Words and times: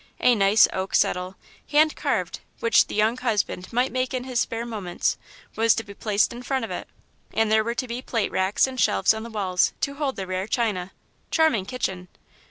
A 0.19 0.33
nice 0.33 0.67
oak 0.73 0.95
settle, 0.95 1.35
hand 1.69 1.95
carved, 1.95 2.39
which 2.59 2.87
'the 2.87 2.95
young 2.95 3.17
husband 3.17 3.71
might 3.71 3.91
make 3.91 4.15
in 4.15 4.23
his 4.23 4.39
spare 4.39 4.65
moments,' 4.65 5.15
was 5.55 5.75
to 5.75 5.83
be 5.83 5.93
placed 5.93 6.33
in 6.33 6.41
front 6.41 6.65
of 6.65 6.71
it, 6.71 6.87
and 7.35 7.51
there 7.51 7.63
were 7.63 7.75
to 7.75 7.87
be 7.87 8.01
plate 8.01 8.31
racks 8.31 8.65
and 8.65 8.79
shelves 8.81 9.13
on 9.13 9.21
the 9.21 9.29
walls, 9.29 9.73
to 9.81 9.93
hold 9.93 10.15
the 10.15 10.25
rare 10.25 10.47
china. 10.47 10.91
Charming 11.29 11.65
kitchen!" 11.67 12.07